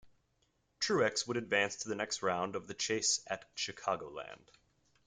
[0.79, 4.49] Truex would advance to the next round of the Chase at Chicagoland.